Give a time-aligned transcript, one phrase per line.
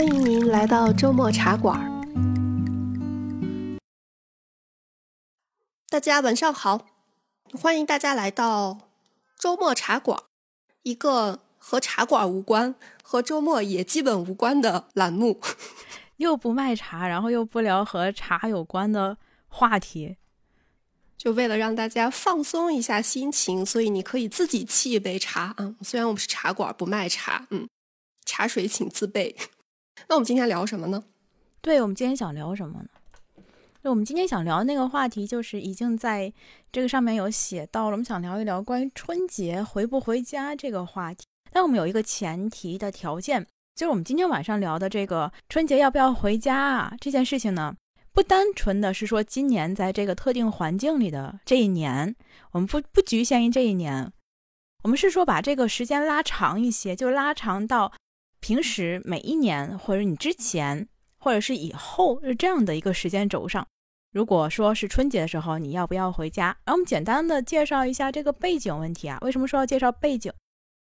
[0.00, 1.78] 欢迎您来到周末茶馆。
[5.90, 6.86] 大家晚上好，
[7.52, 8.78] 欢迎大家来到
[9.38, 10.18] 周末茶馆，
[10.84, 15.38] 一个和茶馆无关、和周末也基本无关的栏目。
[16.16, 20.16] 又不卖茶，然后又不聊和茶有关的话题，
[21.18, 25.76] 就为了让大家放松一下心情，所以你可以自己沏一杯茶啊。
[25.82, 27.68] 虽然我们是茶馆，不卖茶，嗯，
[28.24, 29.36] 茶水请自备。
[30.10, 31.04] 那我们今天聊什么呢？
[31.60, 32.88] 对，我们今天想聊什么呢？
[33.82, 36.32] 那我们今天想聊那个话题，就是已经在
[36.72, 37.92] 这个上面有写到了。
[37.92, 41.24] 我们想聊一聊关于春节回不回家这个话题。
[41.52, 43.46] 但我们有一个前提的条件。
[43.76, 47.76] 就是我们今天晚上聊的这个春节要不要回家啊这件事情呢，
[48.12, 52.16] 不单纯的是说今年在这个特定环境里的这一年，
[52.50, 54.12] 我们不不局限于这一年，
[54.82, 57.92] 我们是说把这个时间拉长一些，就拉长到
[58.50, 63.64] 平时每一年或者你之前或者是以后是这样的一个时间轴上。
[64.10, 66.46] 如果说是春节的时候你要不要回家？
[66.64, 70.32] 然后我们简单的介绍一下这个背景问题啊，为什么说要介绍背景？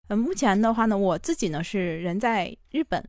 [0.08, 3.08] 呃，目前的话呢，我自己呢是人在日本，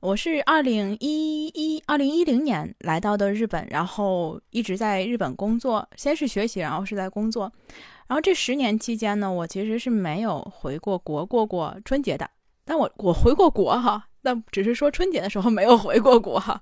[0.00, 7.52] 我是二零一一二零一零年来到的日本，然后一直在日本工作，先是学习，然后是在工作，
[8.08, 12.28] 然后这十年期间呢，我其实是没有回过国过过春节的，
[12.66, 16.60] 但我我回过国哈，但只是说春节的时候没有回过国哈。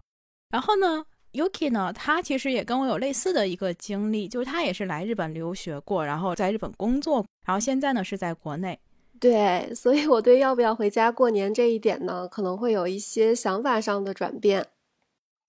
[0.50, 8.78] 然后呢，Yuki 呢，他其实也跟我有类似的一个经历，就是他也是来日本留学过，然后在日本工作，然后现在呢是在国内。
[9.18, 14.68] 对，所以我对要不要回家过年这一点呢，可能会有一些想法上的转变。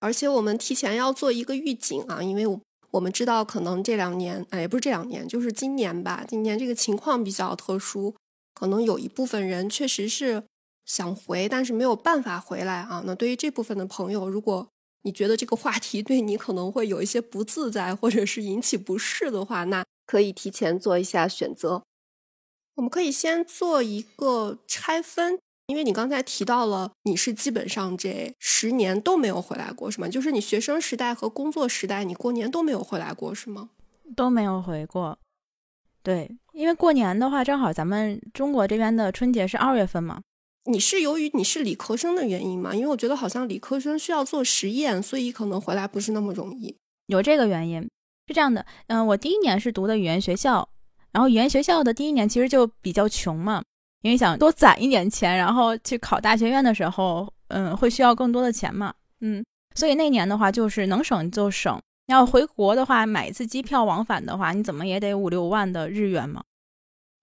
[0.00, 2.60] 而且我们提前要做一个预警啊，因为我
[2.92, 8.14] 我们知道可能这两年，哎，也不是这两年，就是今年吧，今年这个情况比较特殊，
[8.58, 10.42] 可能有一部分人确实是
[10.86, 13.02] 想回，但是没有办法回来啊。
[13.04, 14.66] 那对于这部分的朋友，如果
[15.02, 21.82] 你觉得这个话题对你可能会有一些不自在，或者是引起不适的话，那可以提前做一下选择。
[22.76, 30.08] 我们可以先做一个拆分，因为你刚才提到了你是基本上这十年都没有回来过，是吗？
[30.08, 33.70] 就是你学生时代和工作时代，你过年都没有回来过，是吗？
[34.16, 35.18] 都没有回过。
[36.02, 40.22] 对，因为过年的话，正好咱们中国这边的春节是二月份嘛。
[40.64, 42.74] 你是由于你是理科生的原因吗？
[42.74, 46.74] 因为我觉得好像理科生需要做实验，所以可能回来不是那么容易。
[47.08, 47.82] 有这个原因，
[48.26, 48.64] 是这样的。
[48.86, 50.66] 嗯，我第一年是读的语言学校。
[51.12, 53.62] 然后语言学校的第一年其实就比较穷嘛，
[54.00, 61.78] 因为想多攒一点钱，然后去考大学院的时候，嗯，会需要更多的钱嘛，嗯，所以那年的话就是能省就省。
[62.06, 66.42] 要回国的话，买一次机票往返的话，你怎么也得五六万的日元嘛。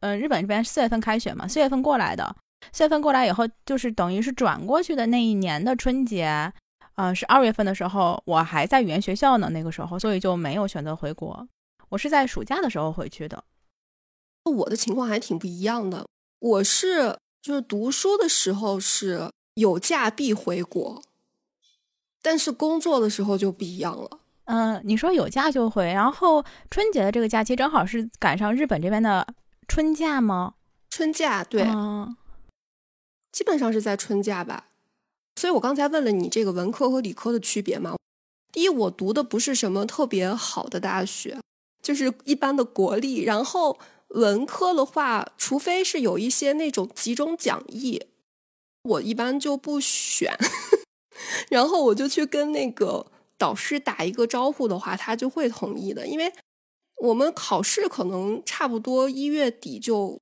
[0.02, 2.36] 嗯，日本这边四月份开学嘛，四月份过来的，
[2.74, 6.52] 四月份过来以后就是等于是转过去的那一年的春节，
[6.96, 11.48] 呃，是二月份的时候，我还在语言学校呢，那个时候，所以就没有选择回国，
[11.88, 13.44] 我是在暑假的时候回去的。
[14.44, 16.06] 我的情况还挺不一样的，
[16.40, 21.02] 我是就是读书的时候是有假必回国，
[22.22, 24.20] 但是工作的时候就不一样了。
[24.46, 29.26] 嗯，你说有假就回，然后春节的这个假期正好是赶上日本这边的
[29.68, 30.56] 春假吗？
[30.90, 31.66] 春假对，
[33.32, 34.66] 基本上是在春假吧。
[35.36, 37.96] 所以我刚才问了你这个文科和理科的区别嘛。
[38.52, 41.40] 第一，我读的不是什么特别好的大学，
[41.82, 43.80] 就是一般的国立，然后。
[44.10, 48.00] 文科的话，除非是有一些那种集中讲义，
[48.84, 50.38] 我一般就不选。
[51.50, 53.08] 然后我就去跟那个
[53.38, 56.08] 导师打一个招呼的话，他就会同意的。
[56.08, 56.32] 因为
[56.98, 60.20] 我们考试可能差不多一月底就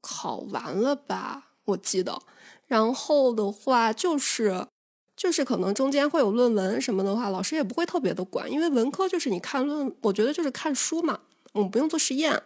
[0.00, 2.22] 考完了吧，我记得。
[2.66, 4.66] 然后的话就是
[5.16, 11.20] 就是可能中间会有论文什么的话，老师也不会特别的管，因为文科就是你看论，我觉得就是看书嘛，
[11.52, 12.42] 我们不用做实验。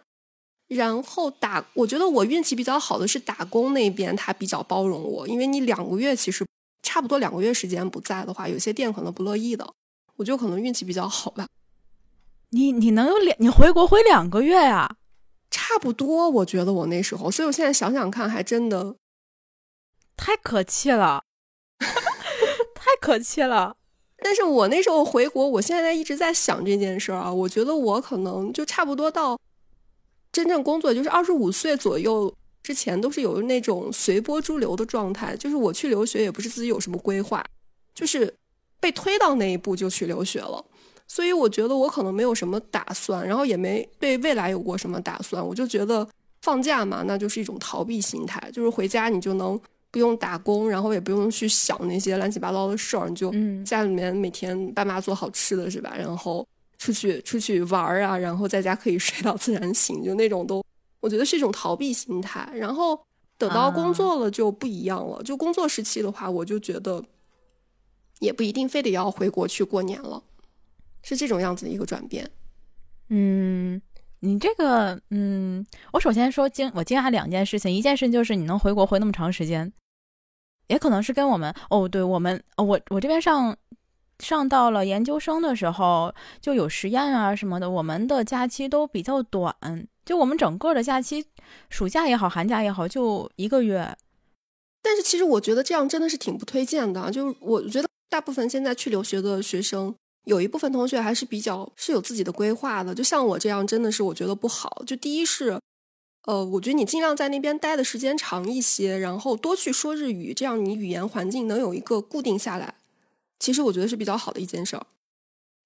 [0.67, 6.45] 然后打，我觉得我运气比较好的是打工那边，他比较包容我，因为你两个月其实
[6.83, 9.67] 差不多两个月时间不在的话，有些店可能不乐意的，
[10.19, 11.47] 我就可能运气比较好吧。
[12.51, 14.97] 你你能有两，你回国回两个月呀？
[15.49, 18.95] 差不多，我觉得我那时候，所以我现在想想看，还真的
[20.15, 21.23] 太可气了，
[21.79, 23.77] 太可气了。
[24.21, 29.39] 但是我那时候回国，我现在一直在想这件事儿啊，我觉得我可能就差不多到。
[30.31, 32.31] 真正工作就是二十五岁左右
[32.61, 35.35] 之前，都是有那种随波逐流的状态。
[35.35, 37.43] 就是我去留学，也不是自己有什么规划，
[37.95, 38.35] 就是
[38.79, 40.63] 被推到那一步就去留学了。
[41.07, 45.45] 所以我觉得我可能没有什么打算，然后也没对未来有过什么打算。
[45.45, 46.07] 我就觉得
[46.43, 49.59] 放假嘛，那就是一种逃避心态，就是回家你就能
[49.89, 53.33] 不用打工，然后也不用去想那些乱七八糟的事儿，你就
[53.65, 55.95] 家里面每天爸妈做好吃的是吧？
[55.97, 56.47] 然后
[56.77, 60.63] 出去出去玩儿啊，然后在家可以 睡到自然醒，就那种都
[60.99, 62.47] 我觉得是一种逃避心态。
[62.53, 62.97] 然后
[63.39, 67.03] 等到工作了就不一样了，就工作时期的话，我就觉得
[68.19, 70.23] 也不一定非得要回国去过年了，
[71.01, 72.29] 是这种样子的一个转变。
[73.09, 73.81] 嗯。
[74.21, 79.71] 你这个，嗯，我首先说惊，我惊讶两件事情，一件事就是你能回国回那么长时间，
[80.67, 83.55] 也可能是跟我们，哦，对我们，我我这边上
[84.19, 89.55] 上到了研究生的时候就有实验啊什么的，我们的假期都比较短，
[90.03, 91.25] 就我们整个的假期，
[91.69, 93.95] 暑假也好，寒假也好，就一个月。
[94.81, 99.95] 但是其实我觉得这样真的是挺不推荐的，就是我觉得大部分现在去留学的学生。
[100.25, 104.83] 有一部分同学还是比较是有自己的规划的，就像我这样，真的是我觉得不好。
[104.85, 105.59] 就第一是，
[106.25, 112.75] 呃，我觉得你尽量在那边待的时间长一些，然后多去说日语，这样你语言环境能有一个固定下来。
[113.39, 114.85] 其实我觉得是比较好的一件事儿。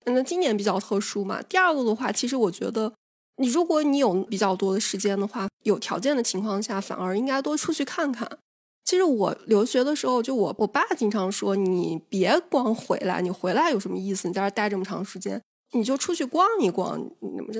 [0.06, 1.42] 那今年比较特殊嘛。
[1.42, 2.94] 第二个的话，其实我觉得
[3.38, 8.38] 你如果你有比较多的时间的话，有条件的情况下，反而应该多出去看看。
[8.86, 14.28] 其实我留学的时候，就我我爸经常说：“你别光回来，你回来有什么意思？
[14.28, 15.42] 你在这待这么长时间，
[15.72, 17.02] 你就出去逛一逛。”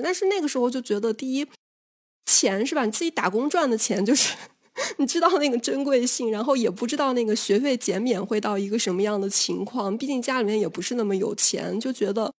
[0.04, 1.46] 但是那个时候就觉得，第一，
[2.26, 2.84] 钱是吧？
[2.84, 4.36] 你自己打工赚的钱，就是
[4.98, 9.96] 你知道那个珍贵性，然后也不知道那个学费减免会到一个什么样的情况。
[9.96, 12.30] 毕竟家里面也不是那么有钱，就觉得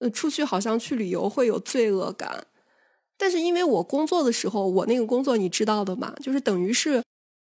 [0.00, 2.44] 呃出去好像去旅游会有罪恶感。
[3.16, 7.00] 但是因为我工作的时候，我那个工作你知道的嘛，就是等于是。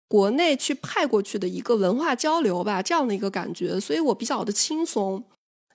[0.08, 5.22] 国内去派过去的一个文化交流吧，这样的一个感觉，所以我比较的轻松。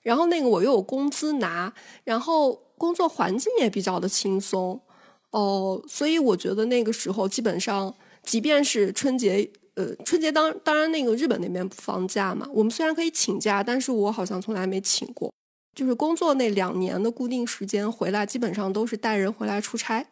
[0.01, 4.81] 然后那个我又有工资拿，然后工作环境也比较的轻松
[5.29, 15.31] 哦，所以我觉得那个时候基本上，即便是春节，呃，春节当当然那个日本那边不放假嘛，我们虽然可以请假，但是我好像从来没请过。
[15.73, 20.05] 就是工作那两年的固定时间回来，基本上都是带人回来出差，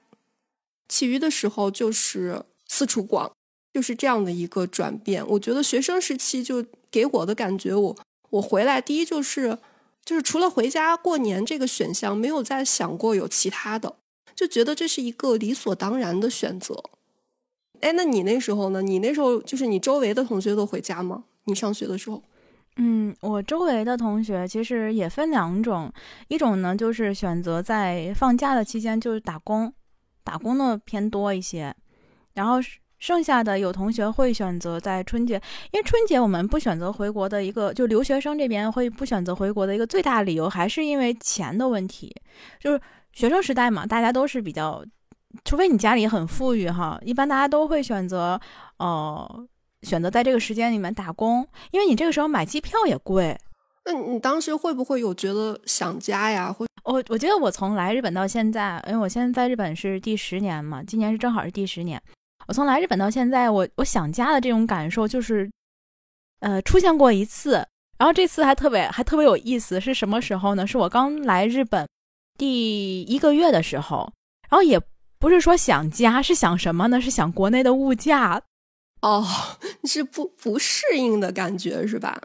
[0.87, 3.31] 其余的时候就是四处逛。
[3.73, 7.97] 就是这样的一个转变，我觉得学生时期就给我的感觉，我
[8.31, 9.57] 我回来第一就是
[10.03, 13.95] 就是除了回家过年这个选项，没有再想过有其他的，
[14.35, 16.83] 就觉得这是一个理所当然的选择。
[17.79, 18.81] 哎，那你那时候呢？
[18.81, 21.23] 你那时候就是你周围的同学都回家吗？
[21.45, 22.21] 你上学的时候？
[22.75, 25.91] 嗯，我周围的同学其实也分两种，
[26.27, 29.73] 一种呢就是选择在放假的期间就是打工，
[30.23, 31.73] 打工的偏多一些，
[32.33, 32.80] 然后是。
[33.01, 35.33] 剩下的有同学会选择在春节，
[35.71, 42.15] 因为春节我们不选择回国的一个，就留学生这边会不选择回国的一个最大理由，还是因为钱的问题。
[42.59, 42.79] 就是
[43.11, 44.85] 学生时代嘛，大家都是比较，
[45.43, 48.39] 除非你家里很富裕哈，一般大家都会选择，
[48.77, 49.47] 呃，
[49.81, 53.35] 选择在这个时间里面打工，因为你这个时候买机票也贵。
[53.83, 56.53] 那你当时会不会有觉得想家呀？
[56.53, 61.99] 或我我觉得我从来日本到现在，因为我现在在日本是第十年嘛，今年是正好是第十年。
[62.47, 65.49] 我从来日本到现在，我我想家的这种感受就是，
[66.39, 67.65] 呃，出现过一次，
[67.97, 70.65] 然后这次还特别还特别有意思，是什么时候呢？
[70.65, 71.87] 是我刚来日本
[72.37, 74.11] 第一个月的时候，
[74.49, 74.79] 然后也
[75.19, 76.99] 不是说想家，是想什么呢？
[76.99, 78.41] 是想国内的物价，
[79.01, 79.25] 哦，
[79.83, 82.21] 是不不适应的感觉是吧？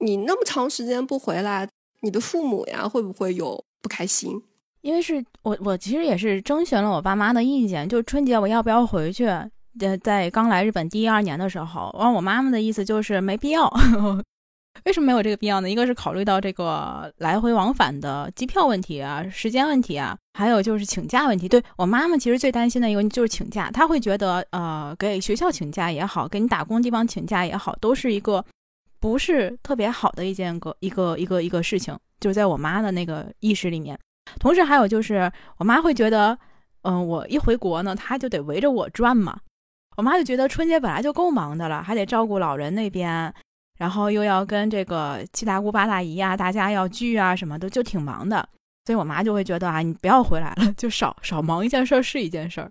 [0.00, 1.68] 你那么长时间不回来，
[2.02, 4.42] 你的父母呀会不会有不开心？
[4.82, 9.26] 因为是我，我其实也是征询了我爸妈的意见，就是春节我要不要回去？
[9.26, 13.72] 呃，在刚来日本第一二年的时候，完我妈妈的意思就是没必要。
[14.84, 15.68] 为什么没有这个必要呢？
[15.68, 21.48] 一个是考虑到这个来回往返的机票问题啊，时间问题啊，还有就是请假问题。
[21.48, 28.44] 对我妈妈其实最担心的一个就是请假，她会觉得呃，给学校请假也好，给你打工地方请假也好，都是一个
[29.00, 33.98] 不是特别好的一件个一个一个一个事情，就是在我妈的那个意识里面。
[34.38, 36.38] 同时还有就是，我妈会觉得，
[36.82, 39.38] 嗯，我一回国呢，她就得围着我转嘛。
[39.96, 43.34] 我妈就觉得春节本来就够忙的了，还得照顾老人那边，
[43.78, 48.48] 然后又要跟这个七大姑八大姨啊，大家要聚啊什么的，就挺忙的。
[48.84, 52.70] 所以我妈就会觉得啊，你不要回来了，就少少忙一件事是一件事儿。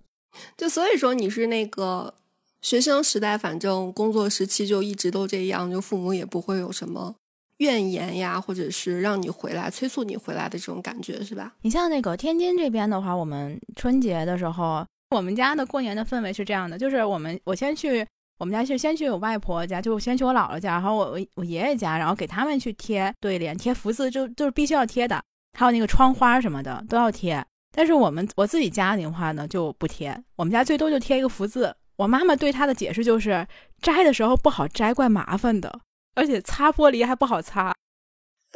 [0.55, 2.13] 就所以说你是那个
[2.61, 7.15] 学生时代，反正工作时期就一直都这样，就父母也不会有什么。
[7.57, 11.53] 怨言呀，或者是让你回来、催促你回来的这种感觉，是吧？
[11.61, 14.85] 你像那个天津这边的话，我们春节的时候，
[15.15, 18.05] 我们家的过年的氛围是这样的：就是我们我先去
[18.39, 25.19] 我们家去，先去我外婆家，就先去我姥姥家，然后我我我爷爷家，然后给他们去贴对联、贴福字，就就是必须要贴的。
[25.57, 27.43] 还有那个窗花什么的都要贴。
[27.75, 30.15] 但是我们我自己家里的话呢，就不贴。
[30.35, 31.75] 我们家最多就贴一个福字。
[31.95, 33.47] 我妈妈对他的解释就是，
[33.81, 35.79] 摘的时候不好摘，怪麻烦的，
[36.17, 37.71] 而且擦玻璃还不好擦。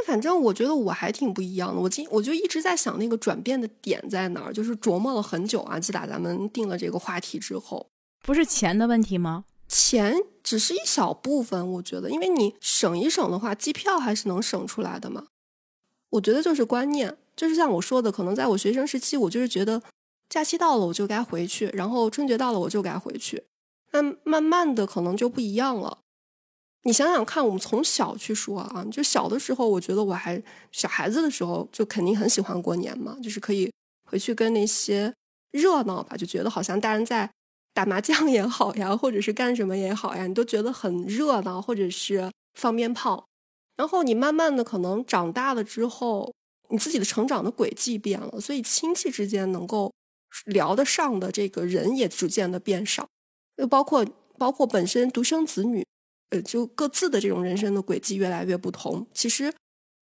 [0.07, 5.79] 反正我觉得我还挺不一样的，我今我就一直在想那个转变的点在哪儿，就是琢磨了很久啊。
[5.79, 7.87] 自打咱们定了这个话题之后，
[8.23, 9.45] 不是钱的问题吗？
[9.67, 15.27] 钱只是一小部分，我觉得，因为你省一省的话，机票还是能省出来的嘛。
[16.09, 19.81] 我觉得就是观念，就是像我说的，可能在我学生时期，我就是觉得
[20.27, 23.43] 假期到了我就该回去，然后春节到了我就该回去。
[23.91, 25.99] 那慢慢的可能就不一样了。
[26.83, 33.71] 你想想看，我们从小去说啊，就小的时候，我觉得我还小孩子的时候，就肯定很喜欢过年嘛，就是可以
[34.09, 35.13] 回去跟那些
[35.51, 37.29] 热闹吧，就觉得好像大人在
[37.73, 43.27] 打麻将也好呀，或者是干什么也好呀，你都觉得很热闹，或者是放鞭炮。
[43.77, 46.33] 然后你慢慢的可能长大了之后，
[46.69, 49.93] 你自己的成长的轨迹变了，所以亲戚之间能够
[50.45, 53.07] 聊得上的这个人也逐渐的变少，
[53.57, 54.03] 又包括
[54.39, 55.85] 包括本身独生子女。
[56.31, 59.53] 呃，就各自的这种人生的轨迹越来越不同，其实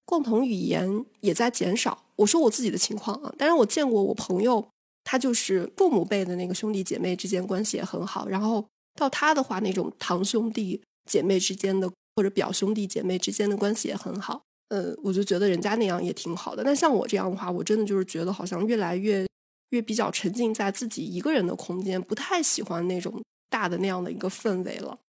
[0.06, 2.06] 共同语言也在减少。
[2.16, 4.68] 我说我自己的情况啊，当然我见过我朋友，
[5.04, 14.42] 他就是父母辈的那个兄弟姐妹之间关系也很好，然后到他的话，那种堂兄弟姐妹之间的或者表兄弟姐妹之间的关系也很好。
[14.70, 16.64] 呃，我就觉得人家那样也挺好的。
[16.64, 19.26] 但像我这样的话，我真的就是觉得好像越来越
[19.72, 23.20] 越比较沉浸在自己一个人的空间，不太喜欢那种
[23.50, 25.00] 大的那样的一个氛围了。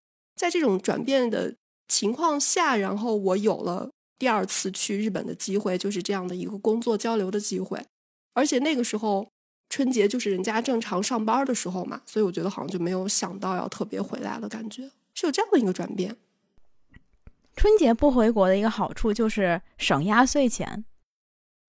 [0.41, 1.53] 在这种转变的
[1.87, 7.79] 情况下，然后我有了第二次去日本的机会，就是这样的一个工作交流的机会。
[8.33, 9.29] 而且那个时候
[9.69, 16.17] 春节就是人家正常上班的时候嘛，所以我觉得好像就没有想到要特别回来的感觉，是有这样的一个转变。
[17.55, 20.83] 春节不回国的一个好处就是省压岁钱。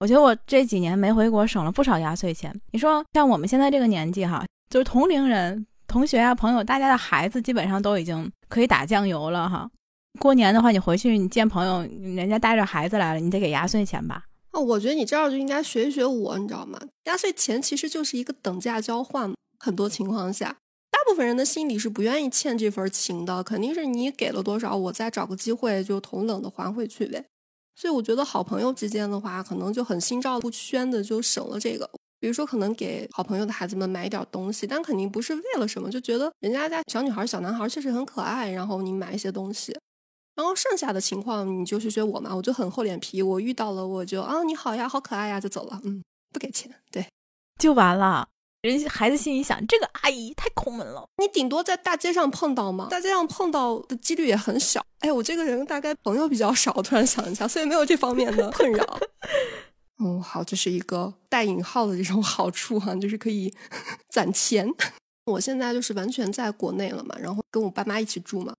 [0.01, 2.59] 我觉得我这几年没回国，省了不少压岁钱。
[2.71, 5.67] 你说像我们现在这个年纪哈，就是同龄人。
[5.93, 9.71] 同学啊，朋友，大家的孩子基本上都已经可以打酱油了哈。
[10.19, 11.83] 过年的话，你回去你见朋友，
[12.17, 14.25] 人家带着孩子来了，你得给压岁钱吧？
[14.53, 16.81] 哦，我觉得你这样就应该学一学我，你知道吗？
[17.05, 19.31] 压岁钱其实就是一个等价交换。
[19.59, 20.57] 很多情况下，
[20.91, 27.23] 大部分人的心里是不愿意欠这份情的，肯定是你给了多少，我再找个机会就同等的还回去呗。
[27.77, 31.91] 所以我觉得好朋友之间的话，可能就很心照不宣的就省了这个。
[32.23, 39.77] 比如说，可能给好朋友的孩子们买一点东西，但肯定不是为了什么，就觉得人家家小女孩、小男孩确实很可爱，然后你买一些东西。
[40.37, 46.01] 然后剩下的情况，你就学学我嘛，我就很厚脸皮，我遇到了我就啊你好呀，好可爱呀，就走了，嗯，
[46.33, 47.05] 不给钱，对，
[47.59, 48.29] 就完了。
[48.63, 51.05] 人孩子心里想，这个阿姨太抠门了。
[51.17, 54.81] 你顶多在大街上碰到嘛，大街上碰到的几率也很小。
[55.01, 59.01] 哎，我这个人大概朋友比较少，突然想一下，所以没有这方面的困扰。
[60.03, 63.55] 哦，好，这是一个带引号的这种好处哈，就是可以
[64.11, 64.69] 攒钱。
[65.27, 68.53] 我现在就是完全在国内了嘛，然后跟我爸妈一起住嘛，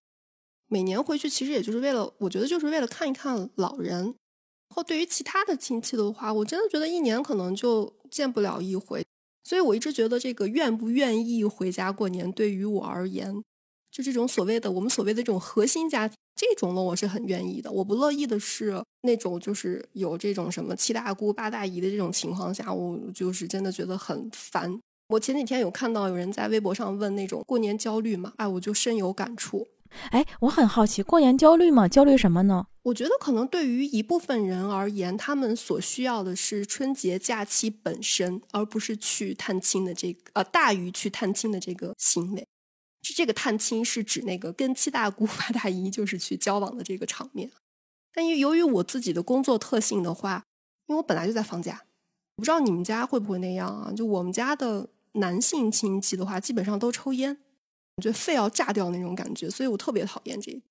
[0.70, 4.04] 每年回去其实也就是为了，我觉得就是为了看一看老人。
[4.06, 9.06] 然后对于其他的亲戚的话，我真的觉得一年可能就见不了一回，
[9.44, 13.44] 所以我一直觉得这个愿不愿意回家过年，对于我而言。
[13.92, 17.72] 就这种所谓的我们所谓的这种核心家庭，这种呢我是很愿意的。
[17.72, 24.80] 我不乐意的是那种就是有这种什么七大姑八大姨的这种情况下，我就是真的觉得很烦。
[25.10, 29.68] 我前几天有看到有人在微博上问那种过年焦虑嘛，哎，我就深有感触。
[30.10, 31.88] 哎，我很好奇，过年焦虑吗？
[31.88, 32.66] 焦虑什么呢？
[32.82, 42.48] 我觉得可能对于一部分人而言，他们所需要的是春节假期本身，而不是去探亲的这个呃大于去探亲的这个行为。
[43.04, 47.52] 是这个探亲是指那个跟七大姑八大姨就是去交往的这个场面，
[48.14, 50.46] 但因由于我自己的工作特性的话，
[50.88, 51.82] 因为我本来就在放假，
[52.38, 53.92] 我不知道你们家会不会那样啊？
[53.92, 57.38] 就我们家的男性亲戚的话，基本上都抽烟，
[57.98, 60.62] 我觉得肺要炸掉那种感觉，所以我特别讨厌这。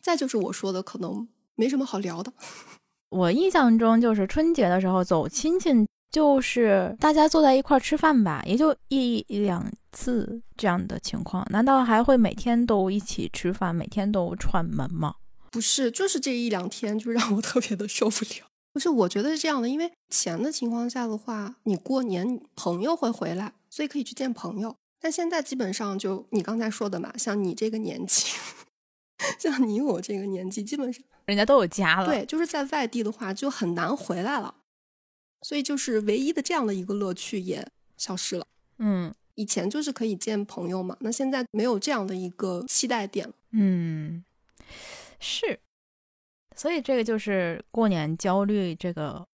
[0.00, 2.32] 再就是我说的，可能没什么好聊的。
[3.10, 5.68] 我印象中就是春节的时候走亲戚。
[6.12, 11.44] 就是大家坐在一块儿吃饭吧，也就一两次这样的情况。
[11.50, 15.14] 难道还会每天都一起吃饭，每天都串门吗？
[15.50, 18.46] 不是，就是这一两天，就让我特别的受不了。
[18.74, 24.76] 不是，我觉得是这样的，因为钱的情况下的话，你过年朋友会回来，所以可以去见朋友。
[25.00, 28.26] 但现在基本上就你刚才说的嘛，像你这个年纪，
[29.38, 32.06] 像你我这个年纪，基本上人家都有家了。
[32.06, 34.54] 对，就是在外地的话，就很难回来了。
[35.42, 38.46] 所以就是唯一的这样的一个乐趣也消失了。
[38.78, 43.34] 嗯，以前就是可以见朋友嘛，那现在没有这样的一个期待点了。
[43.52, 44.24] 嗯，
[45.20, 45.60] 是。
[46.54, 49.26] 所以这个就是过年焦虑这个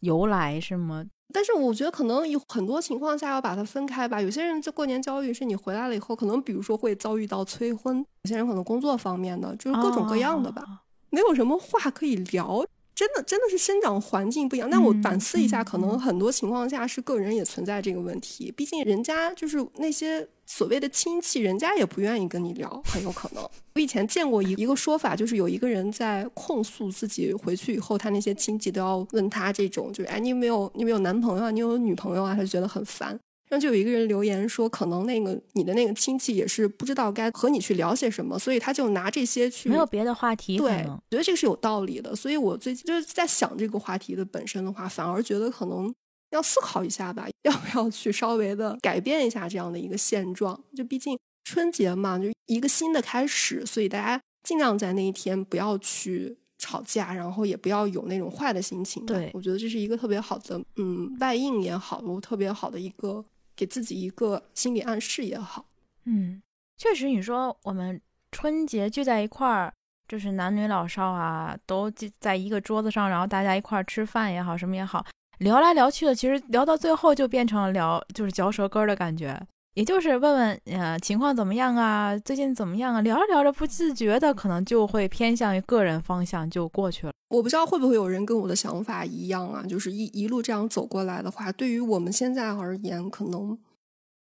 [0.00, 1.04] 由来是吗？
[1.32, 4.20] 但是我觉得可能有很多情况下要把它分开吧。
[4.20, 10.62] 有些人就过年焦虑，是你回来了以后，可能比如说会遭遇到催婚；有些人可能工作方面的，就是各种各样的吧，
[11.10, 12.64] 没有什么话可以聊。
[12.94, 18.52] 真的真的是生长环境不一样，那我反思一下，可能很多情况下是个人也存在这个问题。
[18.56, 23.42] 毕竟人家就是那些所谓的亲戚，人家也不愿意跟你聊，很有可能。
[23.74, 31.50] 我以前见过一一个说法，就是有一个人在控诉自己回去以后，他那些亲戚都要问他这种，就是哎，你有没有你有没有男朋友啊？
[31.50, 32.34] 你有女朋友啊？
[32.34, 33.18] 他就觉得很烦。
[33.50, 40.56] 然后就有一个人留言说，可能那个你的那个亲戚也是不知道该和你去聊些什么，所以他就拿这些去没有别的话题。
[40.56, 42.16] 对，我觉得这个是有道理的。
[42.16, 45.94] 所以我最近就是在想这个话题的本身的话，反而觉得可能
[46.30, 50.58] 要思考一下吧，要不要去稍微的改变一下这样的一个现状？
[50.74, 59.04] 就毕竟春节嘛，就一个新的开始，所以大家尽量在那一天不要去吵架，然后也不要有那种坏的心情。
[59.04, 63.22] 对，我觉得这是一个特别好的，嗯，外应也好，特别好的一个。
[63.56, 65.66] 给自己一个心理暗示也好，
[66.04, 66.42] 嗯，
[66.76, 68.00] 确实，你说我们
[68.32, 69.72] 春节聚在一块儿，
[70.08, 75.04] 就是男女老少啊，都在一个桌子上，然后大家一块儿吃饭也好，什么也好，
[75.38, 79.40] 聊来聊去的，其实聊到最后就变成了聊，就是嚼舌根的感觉。
[79.74, 82.16] 也就是问问，呃，情况怎么样啊？
[82.18, 83.00] 最近怎么样啊？
[83.00, 87.12] 聊着聊着，不自觉的可能就会偏向于个人方向，就过去了。
[87.28, 89.64] 我不知道会不会有人跟我的想法一样啊？
[89.64, 93.58] 就是一一路这样走过来的话，对于我们现在而言，可能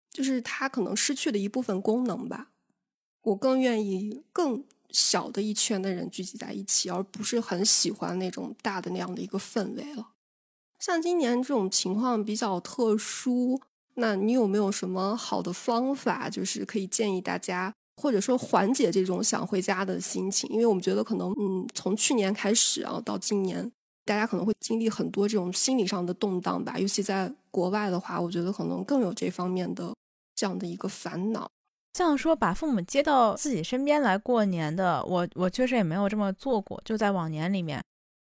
[0.09, 2.47] 就是它可能失去了一部分功能吧。
[3.21, 10.07] 我更愿意更小的一圈的人聚集在一起，而不是很喜欢那种大的那样的一个氛围了。
[10.79, 13.61] 像今年这种情况比较特殊。
[13.95, 20.49] 那你有没有什么好的方法，就是可以建议大家，或者说缓解这种想回家的心情？
[20.49, 23.71] 因为我们觉得可能，嗯，从去年开始啊，到今年，
[24.03, 26.77] 大家可能会经历很多这种心理上的动荡吧。
[26.77, 29.93] 尤其在国外的话，我觉得可能更有这方面的
[30.35, 31.49] 这样的一个烦恼。
[31.93, 36.81] 像说把父母接到自己身边来过年的，我我确实也没有这么做过。
[36.83, 37.81] 就在往年里面，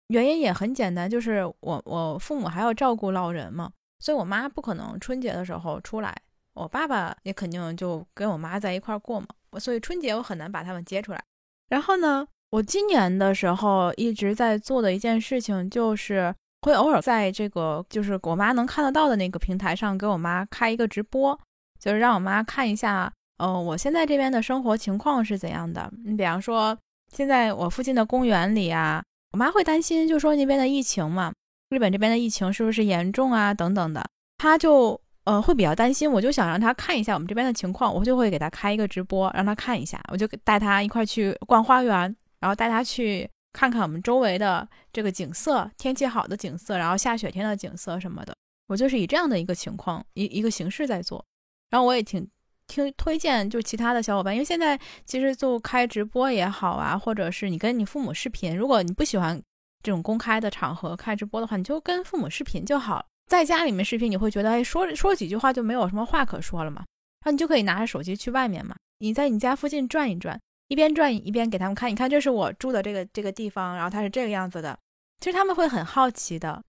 [0.06, 3.72] 原因也很简单，就是我我父母还要照顾老人嘛。
[3.98, 6.14] 所以，我妈不可能春节的时候出来，
[6.54, 9.26] 我爸爸也肯定就跟我妈在一块儿过嘛。
[9.58, 11.22] 所以春节我很难把他们接出来。
[11.70, 21.38] 然后呢，我今年的时候一直在做的一件事情，就是会偶尔在这个就是我妈能看得到的那个平台上给我妈开一个直播，
[21.80, 25.90] 就是让我妈看一下，嗯，我现在这边的生活情况是怎样的。
[26.04, 26.76] 你比方说，
[27.12, 31.32] 现在我附近的公园里啊，我妈会担心，就说那边的疫情嘛。
[31.68, 33.52] 日本这边的疫情是不是严重啊？
[33.52, 36.08] 等等的，他就呃会比较担心。
[36.10, 40.00] 我就想让他看一下我们这边的情况，我就会给他开一个直播，让他看一下。
[40.12, 48.32] 我就带他一块去逛花园，然后带他去看看我们周围的这个景色，天气好的景色，然后下雪天的景色什么的。
[48.68, 51.24] 我就是以这样的一个情况一一个形式在做。
[51.70, 52.24] 然后我也挺
[52.68, 59.42] 听推荐，就其他的小伙伴，因为现在其实就开直播也好啊，或者是你跟你父母视频，如果你不喜欢。
[59.86, 63.06] 这种公开的场合开直播的话，你就跟父母视频就好了。
[63.28, 66.84] 在家里面视频，你会觉得，哎，说说几句话就没有什么话可说了嘛。
[67.20, 74.76] 然后你就可以拿着手机去外面嘛，你在你家附近转一转，一边转一边给他们看，你看这是我住的这个这个地方，然后它是这个样子的。
[75.20, 76.60] 其实他们会很好奇的。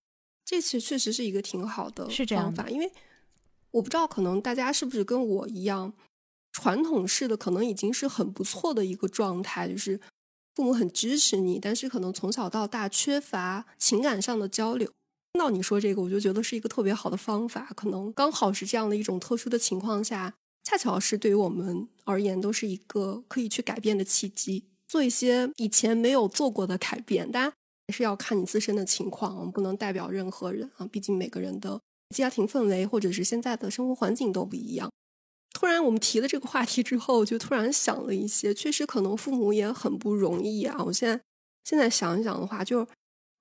[0.46, 2.92] 这次确实是一个挺好的是这样法，因为
[3.72, 5.92] 我不知道可能大家是不是跟我一样，
[6.52, 10.00] 传统式的可能已经是很不错的一个状态，就是。
[10.58, 14.88] 父母很支持你，但是可能从小到大缺乏情感上的交流。
[15.32, 17.72] 听到你说这个，我就觉得是一个特别好的方法。
[17.76, 27.32] 可能刚好是这样的一种特殊的情况下，恰巧是对于我们而言都是一个可以去改变的契机，做一些以前没有做过的改变。
[27.32, 27.52] 当然
[27.88, 30.88] 还是要看你自身的情况，我们不能代表任何人啊。
[30.88, 31.80] 毕竟每个人的
[32.16, 34.90] 家庭氛围或者是现在的生活环境都不一样。
[35.54, 40.84] 突然，我们提了这个话题之后，就突然想了一些，确实可能父母也很不容易啊。
[40.84, 41.20] 我现在
[41.64, 42.88] 现在想一想的话，就是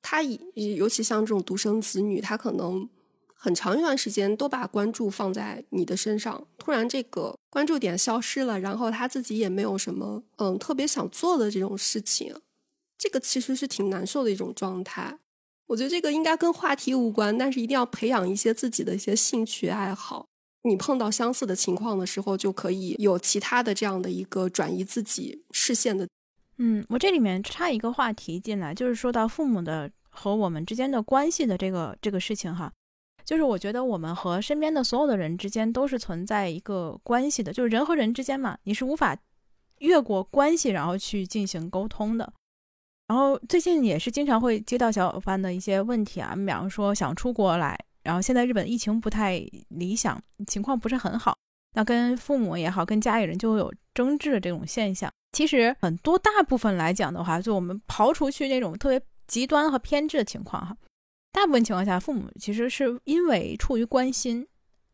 [0.01, 2.89] 他尤其像这种独生子女，他可能
[3.35, 12.35] 很长一段时间都把关注放在你的身上，突然这个关注点消失了，然后他自己也没有什么嗯特别想做的这种事情，
[12.97, 15.19] 这个其实是挺难受的一种状态。
[15.67, 20.29] 我觉得这个应该跟话题无关，但是一定要培养一些自己的一些兴趣爱好。
[20.63, 26.09] 你碰到相似的情况的时候，就可以有其他的这样的一个转移自己视线的。
[26.59, 32.73] 嗯，我这里面插一个话题进来，就是说到父母的和我们之间的关系的这个这个事情哈，
[33.25, 39.17] 就是我觉得我们和身边的所有的人之间都是存在一个关系的，就是人和人之间嘛，你是无法
[39.81, 42.33] 越过关系然后去进行沟通的。
[43.07, 47.79] 然后最近也是经常会接到小伙伴的一些问题啊，比方说想出国来。
[48.07, 51.37] 然后现在日本疫情不太理想，情况不是很好，
[51.75, 55.11] 那跟父母也好，跟家里人就会有争执的这种现象。
[55.33, 60.77] 其实很多大部分来讲的话，就我们刨除去那种特别极端和偏执的情况哈，
[61.33, 64.47] 大部分情况下，父母其实是因为出于关心，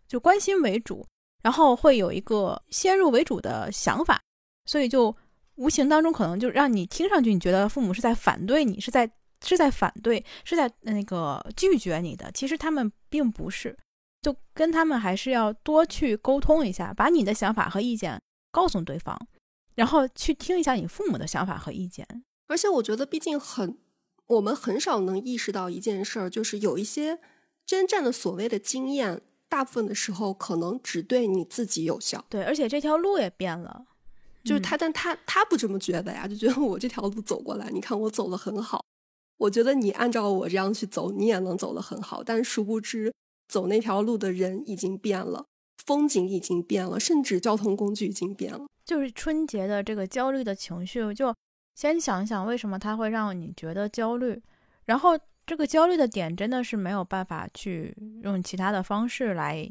[0.08, 1.06] 就关心为主，
[1.42, 4.18] 然后会有一个先入为主的想法，
[4.64, 5.14] 所以就
[5.56, 9.10] 无形当中可能就让你听上去你觉得父母是在反对你，是在。
[9.44, 12.30] 是在反对，是在那个拒绝你的。
[12.32, 13.76] 其实他们并不是，
[14.22, 19.18] 就跟他们还是要多去沟通一下，把你的想法和意见告诉对方，
[19.74, 22.06] 然后去听一下你父母的想法和意见。
[22.48, 23.78] 而且我觉得，毕竟很，
[24.26, 27.18] 我们很少能意识到一件事儿，就是有一些
[27.64, 32.24] 真正的所谓的经验，大部分的时候可能只对你自己有效。
[32.28, 33.86] 对，而且这条路也变了，
[34.44, 38.84] 就是他，但他他不这么觉得呀，就觉得我这条路走过来，你看我走的很好。
[39.42, 42.22] 我觉得你按照我这样去走，你也能走得很好。
[42.22, 43.12] 但殊不知，
[43.48, 45.46] 走那条路的人已经变了，
[45.84, 48.66] 风景已经变了，甚至交通工具已经变了。
[48.84, 51.34] 就是春节的这个焦虑的情绪，就
[51.74, 54.40] 先想想为什么它会让你觉得焦虑，
[54.84, 59.68] 然后这个焦虑的点真的是没有办法去用其他的方式来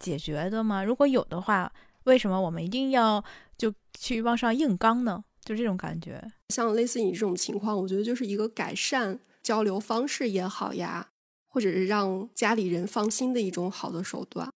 [0.00, 0.82] 解决的吗？
[0.82, 1.72] 如果有的话，
[2.04, 3.22] 为什么我们一定要
[3.56, 5.22] 就去往上硬刚呢？
[5.50, 11.08] 就这种感觉，像类似你这种情况，我觉得就是一个改善交流方式也好呀，
[11.48, 14.48] 或者是让家里人放心的一种好的手段。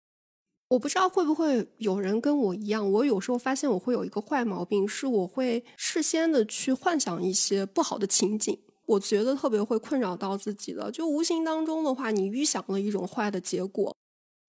[0.68, 10.90] 我不知道会不会有人跟我一样，我有时候发现我会有一个坏毛病，是我会事先的去幻想一些不好的情景，我觉得特别会困扰到自己的。
[10.90, 13.96] 就无形当中的话，你预想了一种坏的结果，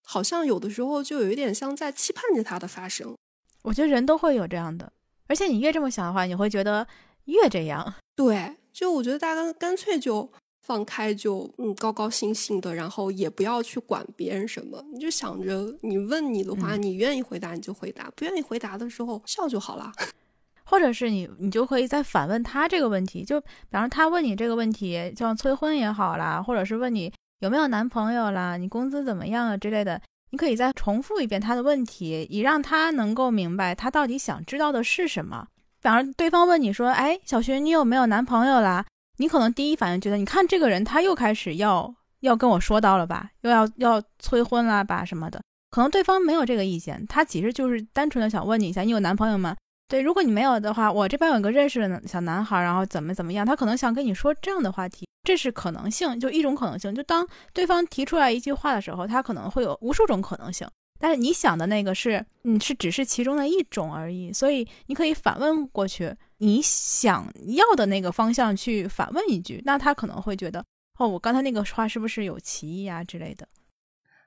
[0.02, 3.16] 好像有的时候就有一点像在期盼着它的发生。
[3.62, 4.92] 我觉得人都会有这样的。
[5.28, 6.86] 而且你越这么想的话，你会觉得
[7.24, 7.94] 越这样。
[8.14, 10.30] 对，就我觉得大家干脆就
[10.62, 19.92] 放开，就嗯高高兴兴的，然后也不要去管别人什么，你就想着你问你的话，你愿意回答你就回答，不愿意回答的时候笑就好了。
[20.66, 30.00] 或者是你你就可以再反问他这个问题，就比方说他问你这个问题，像催婚也好啦，或者是问你有没有男朋友啦，你工资怎么样啊之类的。
[30.34, 35.46] 你可以再重复一遍他的问题，以让他能够明白他到底想知道的是什么。
[35.80, 38.84] 反而对方问你说：“哎，小徐，你有没有男朋友啦？”
[39.18, 45.40] 你可能第一反应觉得，你看这个人他又开始要要跟我说到了吧，又要要催婚啦吧什么的。
[45.70, 49.54] 可能对方没有这个意见，他其实就是单纯的想问你一下，你有男朋友吗？
[49.86, 55.06] 对，如果你没有的话，我这边有个认识的小男孩，然后怎么怎么样，他可能想跟你说这样的话题。
[55.24, 56.94] 这是可能性，就一种可能性。
[56.94, 60.68] 就当对方提出来一句话的时候，他可能会有无数种可能性。
[60.98, 64.32] 但是你想的那个是，你是只是其中的一种而已。
[64.32, 70.64] 所以你可以反问过去，你想要的那个方向去反问一句，那他可能会觉得，
[70.98, 73.48] 哦，我刚才那个话是不是有歧义啊之类的。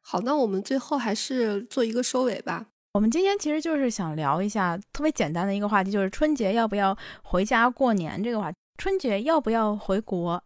[0.01, 2.67] 好，那我们最后还是做一个收尾吧。
[2.97, 8.51] 我们今天其实就是想聊一下特别简单的一个话题，就是春节要不要回家过年这个话。
[8.79, 10.41] 春节要不要回国？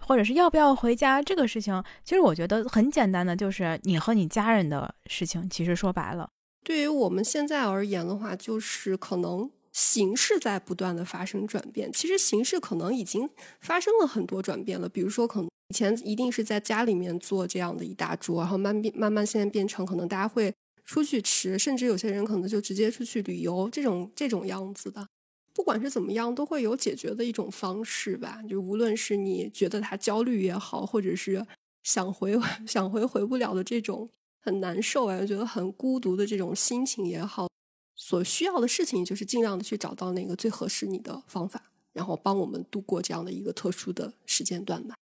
[0.00, 5.46] 或者是要不要回家这个事情，其实我觉得很简单的，就是你和你家人的事情。
[5.50, 6.26] 其实说白了，
[6.64, 11.92] 对于我们现在而言的话，就是可能形式在不断的发生转变。
[11.92, 13.28] 其实形式可能已经
[13.60, 14.88] 发生了很多转变了。
[14.88, 20.50] 比如说，可能以前一定是在家里面做这样的一大桌，然后慢慢慢慢现在变成可能大家会
[20.90, 25.06] 出去吃，甚至有些人可能就直接出去旅游这种这种样子的。
[25.54, 28.42] 不管是怎么样，都会有解决的一种方式吧。
[28.48, 31.46] 就无论是你觉得他焦虑也好，或者是
[31.84, 34.10] 想回 想回回不了的这种
[34.42, 37.46] 很难受啊，觉得很孤独的这种心情也好，
[37.94, 44.96] 所需要的事情就是尽量的去找到那个最合适你的方法，然后帮我们度过这样的一个特殊的时间段吧。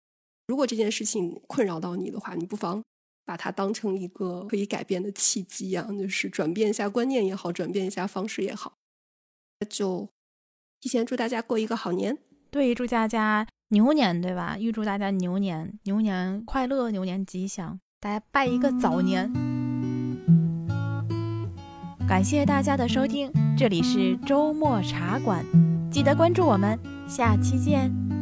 [0.47, 2.83] 如果这件事情困扰到你的话，你不妨
[3.25, 8.77] 把它当成一个可以改变的契机啊，就是转变一下观念也好，转变一下方式也好，
[9.69, 10.09] 就。
[10.81, 12.15] 提前祝大家过一个好年，
[12.51, 14.55] 对，祝大家牛年，对吧？
[14.59, 19.33] 预祝大家牛年牛年快乐，牛年吉祥，大家拜一个早年。
[22.07, 25.43] 感谢大家的收听，这里是周末茶馆，
[25.89, 28.14] 记得关注我们，下期见。